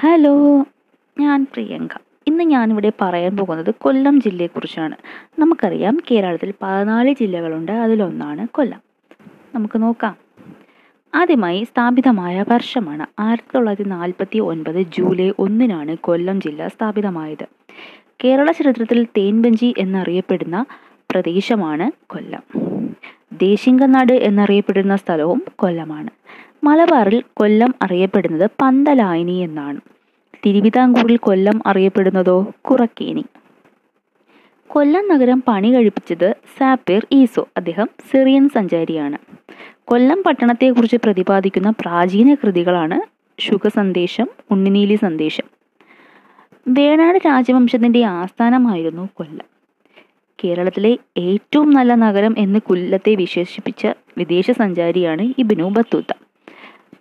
[0.00, 0.64] Hello
[1.20, 1.88] ഞാൻ പ്രിയങ്ക.
[2.26, 4.96] ഇന്ന് ഞാനിവിടെ പറയാൻ പോകുന്നത് കൊല്ലം ജില്ലയെക്കുറിച്ചാണ്.
[5.38, 7.72] നമുക്കറിയാം കേരളത്തിൽ പതിനാല് ജില്ലകളുണ്ട്.
[7.72, 8.80] അതിലൊന്നാണ് കൊല്ലം.
[9.54, 10.16] നമുക്ക് നോക്കാം.
[11.14, 13.06] ആദ്യമായി സ്ഥാപിതമായ വർഷമാണ്.
[13.18, 17.46] ആയിരത്തി തൊള്ളായിരത്തി നാൽപ്പത്തി ഒൻപത് ജൂലൈ ഒന്നിനാണ് കൊല്ലം ജില്ല സ്ഥാപിതമായത്.
[18.24, 20.64] കേരള ചരിത്രത്തിൽ തേൻപഞ്ചി എന്നറിയപ്പെടുന്ന
[21.10, 22.42] പ്രദേശമാണ് കൊല്ലം.
[23.32, 26.10] ദേശിംഗനാട് എന്നറിയപ്പെടുന്ന സ്ഥലവും കൊല്ലമാണ്.
[26.64, 29.80] മലബാറിൽ കൊല്ലം അറിയപ്പെടുന്നത് പന്തലായനി എന്നാണ്.
[30.46, 32.46] തിരുവിതാംകൂറിൽ കൊല്ലം അറിയപ്പെടുന്നതോ?
[32.70, 33.24] കുറക്കേനി.
[34.68, 39.18] കൊല്ലം നഗരം പണി കഴിപ്പിച്ചത് സാപ്പിർ ഈസോ അദ്ദേഹം സിറിയൻ സഞ്ചാരിയാണ്.
[39.84, 43.00] കൊല്ലം പട്ടണത്തെക്കുറിച്ച് പ്രതിപാദിക്കുന്ന പ്രാചീന കൃതികളാണ്
[43.40, 45.44] ശുഖസന്ദേശം ഉണ്ണിനീലി സന്ദേശം.
[46.68, 49.46] വേണാട് രാജവംശത്തിന്റെ ആസ്ഥാനമായിരുന്നു കൊല്ലം.
[50.44, 53.86] കേരളത്തിലെ ഏറ്റവും നല്ല നഗരം എന്ന് കൊല്ലത്തെ വിശേഷിപ്പിച്ച
[54.18, 56.27] വിദേശ സഞ്ചാരിയാണ് ഇബിനു ബത്തൂത്ത.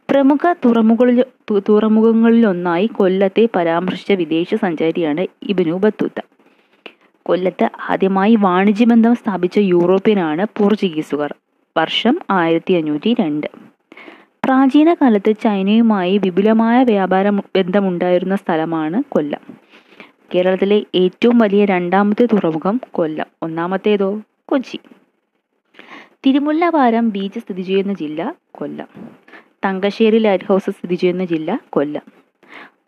[0.09, 1.25] പ്രമുഖ തുറമുകളിൽ
[1.69, 6.19] തുറമുഖങ്ങളിലൊന്നായി കൊല്ലത്തെ പരാമർശിച്ച വിദേശ സഞ്ചാരിയാണ് ഇബ്നു ബത്തൂത്ത.
[7.25, 11.35] കൊല്ലത്ത് ആദ്യമായി വാണിജ്യബന്ധം സ്ഥാപിച്ച യൂറോപ്യനാണ് പോർച്ചുഗീസുകാർ.
[11.77, 13.47] വർഷം ആയിരത്തി അഞ്ഞൂറ്റി രണ്ട്
[14.43, 19.43] പ്രാചീന കാലത്ത് ചൈനയുമായി വിപുലമായ വ്യാപാര ബന്ധമുണ്ടായിരുന്ന സ്ഥലമാണ് കൊല്ലം.
[20.35, 23.27] കേരളത്തിലെ ഏറ്റവും വലിയ രണ്ടാമത്തെ തുറമുഖം കൊല്ലം.
[23.43, 24.79] ഒന്നാമത്തേതോ കൊച്ചി.
[26.25, 28.89] തിരുമുല്ലവാരം ബീച്ച് സ്ഥിതി ചെയ്യുന്ന ജില്ല കൊല്ലം.
[29.67, 32.01] തങ്കശ്ശേരി ലൈറ്റ് ഹൗസ് സ്ഥിതി ചെയ്യുന്ന ജില്ല കൊല്ലം.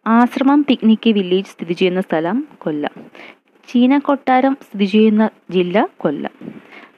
[0.08, 2.94] ആശ്രമം പിക്നിക് വില്ലേജ് സ്ഥിതി ചെയ്യുന്ന സ്ഥലം കൊല്ലം.
[3.68, 6.32] ചീനക്കൊട്ടാരം സ്ഥിതി ചെയ്യുന്ന ജില്ല കൊല്ലം.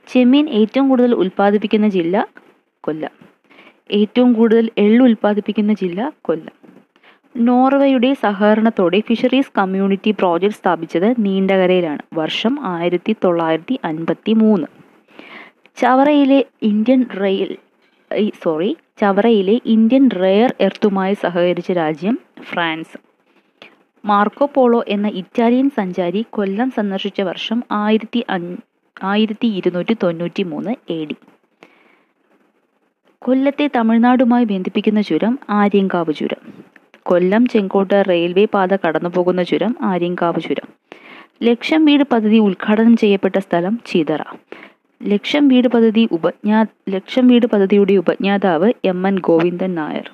[0.08, 2.28] ചെമ്മീൻ ഏറ്റവും കൂടുതൽ ഉൽപ്പാദിപ്പിക്കുന്ന ജില്ല
[2.82, 3.10] കൊല്ലം.
[3.92, 6.54] ഏറ്റവും കൂടുതൽ എള്ള് ഉൽപ്പാദിപ്പിക്കുന്ന ജില്ല കൊല്ലം.
[7.38, 12.02] നോർവേയുടെ സഹകരണത്തോടെ ഫിഷറീസ് കമ്മ്യൂണിറ്റി പ്രോജക്റ്റ് സ്ഥാപിച്ചത് നീണ്ടകരയിലാണ്.
[12.14, 14.68] വർഷം ആയിരത്തി തൊള്ളായിരത്തി അൻപത്തി മൂന്ന്
[15.82, 17.58] ചവറയിലെ ഇന്ത്യൻ റെയിൽ
[18.44, 22.98] സോറി ചവറയിലെ ഇന്ത്യൻ റെയർ എർത്തുമായി സഹകരിച്ച രാജ്യം ഫ്രാൻസ്.
[24.06, 28.26] മാർക്കോ പോളോ എന്ന ഇറ്റാലിയൻ സഞ്ചാരി കൊല്ലം സന്ദർശിച്ച വർഷം ആയിരത്തി
[29.04, 31.16] ആയിരത്തി ഇരുന്നൂറ്റി തൊണ്ണൂറ്റി മൂന്ന് എ ഡി.
[33.22, 36.54] കൊല്ലത്തെ തമിഴ്നാടുമായി ബന്ധിപ്പിക്കുന്ന ചുരം ആര്യങ്കാവ് ചുരം.
[37.04, 40.68] കൊല്ലം ചെങ്കോട്ട റെയിൽവേ പാത കടന്നുപോകുന്ന ചുരം ആര്യങ്കാവ് ചുരം.
[41.44, 44.22] ലക്ഷം വീട് പദ്ധതി ഉദ്ഘാടനം ചെയ്യപ്പെട്ട സ്ഥലം ചീതറ.
[45.04, 50.12] ലക്ഷം വീട് പദ്ധതി ഉപജ്ഞാ ലക്ഷം വീട് പദ്ധതിയുടെ ഉപജ്ഞാതാവ് എം എൻ ഗോവിന്ദൻ നായർ.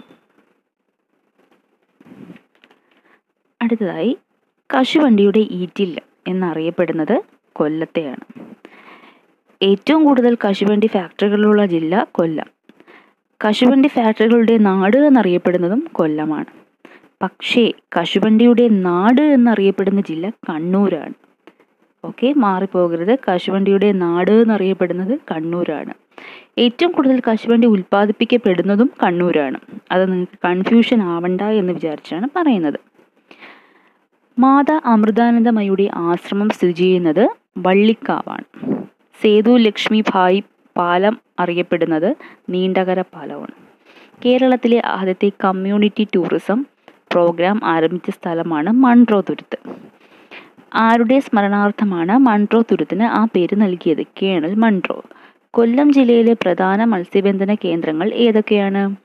[3.61, 4.17] അടുത്തതായി
[4.75, 7.21] കശുവണ്ടിയുടെ ഈറ്റിൽ എന്നറിയപ്പെടുന്നത്
[7.53, 8.49] കൊല്ലത്തെയാണ്.
[9.61, 12.45] ഏറ്റവും കൂടുതൽ കശുവണ്ടി ഫാക്ടറികളുള്ള ജില്ല കൊല്ലം.
[13.47, 16.45] കശുവണ്ടി ഫാക്ടറികളുടെ നാട് എന്നറിയപ്പെടുന്നതും കൊല്ലമാണ്.
[17.21, 21.13] പക്ഷേ കശുവണ്ടിയുടെ നാട് എന്നറിയപ്പെടുന്ന ജില്ല കണ്ണൂരാണ്.
[22.07, 23.13] ഓക്കെ മാറിപ്പോകരുത്.
[23.27, 25.93] കശുവണ്ടിയുടെ നാട് എന്നറിയപ്പെടുന്നത് കണ്ണൂരാണ്.
[26.57, 29.59] ഏറ്റവും കൂടുതൽ കശുവണ്ടി ഉൽപ്പാദിപ്പിക്കപ്പെടുന്നതും കണ്ണൂരാണ്.
[29.91, 32.79] അത് നിങ്ങൾക്ക് കൺഫ്യൂഷൻ ആവണ്ട എന്ന് വിചാരിച്ചാണ് പറയുന്നത്.
[34.39, 37.23] മാതാ അമൃതാനന്ദമയുടെ ആശ്രമം സ്ഥിതി ചെയ്യുന്നത്
[37.57, 38.47] വള്ളിക്കാവാണ്.
[39.21, 40.41] സേതു ലക്ഷ്മി ഭായ്
[40.77, 42.09] പാലം അറിയപ്പെടുന്നത്
[42.49, 43.55] നീണ്ടകര പാലമാണ്.
[44.25, 46.59] കേരളത്തിലെ ആദ്യത്തെ കമ്മ്യൂണിറ്റി ടൂറിസം
[47.11, 49.57] പ്രോഗ്രാം ആരംഭിച്ച സ്ഥലമാണ് മൺട്രോ തുരുത്ത്
[50.73, 54.03] ആരുടെ സ്മരണാർത്ഥമാണ് മൺട്രോ തുരുത്തിന് ആ പേര് നൽകിയത്?
[54.03, 55.03] Colonel Munro.
[55.51, 58.95] കൊല്ലം ജില്ലയിലെ പ്രധാന മത്സ്യബന്ധന കേന്ദ്രങ്ങൾ ഏതൊക്കെയാണ്?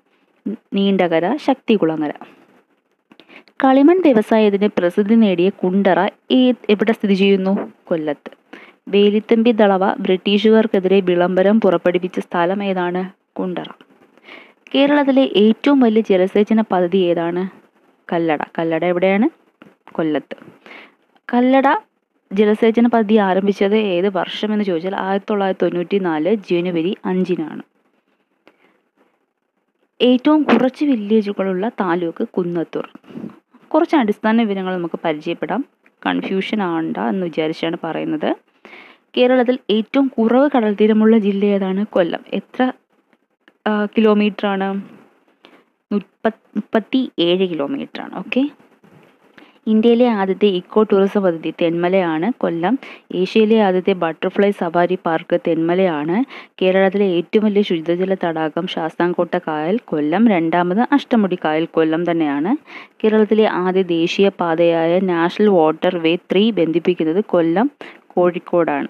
[0.75, 2.13] നീണ്ടകര ശക്തികുളങ്ങര.
[3.65, 6.07] കളിമൺ വ്യവസായത്തിന് പ്രസിദ്ധി നേടിയ കുണ്ടറ
[6.69, 7.73] എവിടെ സ്ഥിതി ചെയ്യുന്നു?
[7.87, 8.31] കൊല്ലത്ത്.
[8.89, 13.11] വേലിത്തമ്പി ദളവ ബ്രിട്ടീഷുകാർക്കെതിരെ വിളംബരം പുറപ്പെടുവിച്ച സ്ഥലം ഏതാണ്?
[13.35, 13.65] കുണ്ടറ.
[14.75, 17.49] കേരളത്തിലെ ഏറ്റവും വലിയ ജലസേചന പദ്ധതി ഏതാണ്?
[18.13, 18.39] കല്ലട.
[18.59, 19.29] കല്ലട എവിടെയാണ്?
[19.95, 20.37] കൊല്ലത്ത്.
[21.33, 21.69] കല്ലട
[22.31, 27.63] ജലസേചന പദ്ധതി ആരംഭിച്ചത് ഏത് വർഷം എന്ന് ചോദിച്ചാൽ ആയിരത്തി തൊള്ളായിരത്തി തൊണ്ണൂറ്റി നാല് ജനുവരി അഞ്ചിനാണ്.
[30.01, 32.87] ഏറ്റവും കുറച്ച് വില്ലേജുകളുള്ള താലൂക്ക് കുന്നത്തൂർ.
[33.71, 35.63] കുറച്ച് അടിസ്ഥാന വിവരങ്ങൾ നമുക്ക് പരിചയപ്പെടാം.
[36.07, 38.31] കൺഫ്യൂഷൻ ആണ്ട എന്ന് വിചാരിച്ചാണ് പറയുന്നത്.
[39.17, 41.85] കേരളത്തിൽ ഏറ്റവും കുറവ് കടൽ തീരമുള്ള ജില്ല ഏതാണ്?
[41.87, 42.25] കൊല്ലം.
[42.33, 42.73] എത്ര
[43.97, 44.69] കിലോമീറ്റർ ആണ്?
[45.93, 48.15] മുപ്പത്തി ഏഴ് കിലോമീറ്റർ ആണ്.
[48.15, 48.43] ഓക്കെ
[49.67, 52.75] ഇന്ത്യയിലെ ആദ്യത്തെ ഇക്കോ ടൂറിസം പദ്ധതി തെന്മലയാണ് കൊല്ലം.
[53.15, 56.17] ഏഷ്യയിലെ ആദ്യത്തെ ബട്ടർഫ്ലൈ സവാരി പാർക്ക് തെന്മലയാണ്.
[56.63, 60.29] കേരളത്തിലെ ഏറ്റവും വലിയ ശുദ്ധജല തടാകം ശാസ്താംകോട്ട കായൽ കൊല്ലം.
[60.35, 62.53] രണ്ടാമത് അഷ്ടമുടി കായൽ കൊല്ലം തന്നെയാണ്.
[63.03, 67.69] കേരളത്തിലെ ആദ്യ ദേശീയ പാതയായ നാഷണൽ വാട്ടർ വേ ത്രീ ബന്ധിപ്പിക്കുന്നത് കൊല്ലം
[68.15, 68.89] കോഴിക്കോടാണ്.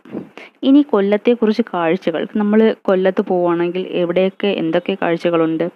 [0.63, 2.27] ഇനി കൊല്ലത്തെക്കുറിച്ച് കാഴ്ചകൾ.
[2.41, 5.67] നമ്മൾ കൊല്ലത്ത് പോവുകയാണെങ്കിൽ എവിടെയൊക്കെ എന്തൊക്കെ കാഴ്ചകളുണ്ട്?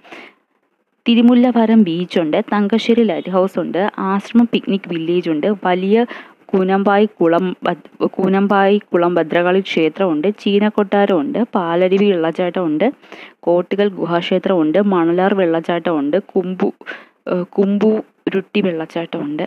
[1.06, 5.99] തിരുമുല്ലവാരം ബീച്ചുണ്ട് തങ്കശ്ശേരി ലൈറ്റ് ഹൗസ് ഉണ്ട് ആശ്രമം പിക്നിക് വില്ലേജ് ഉണ്ട് വലിയ
[6.53, 7.44] കൂനമ്പായി കുളം
[8.17, 12.87] കൂനമ്പായി കുളം ഭദ്രകാളി ക്ഷേത്രമുണ്ട് ചീനക്കൊട്ടാരമുണ്ട് പാലരുവി വെള്ളച്ചാട്ടമുണ്ട്
[13.47, 16.69] കോട്ടുകൽ ഗുഹാക്ഷേത്രമുണ്ട് മണലാർ വെള്ളച്ചാട്ടമുണ്ട് കുമ്പു
[17.56, 17.91] കുമ്പു
[18.29, 19.44] വെള്ളച്ചാട്ടം വെള്ളച്ചാട്ടമുണ്ട്.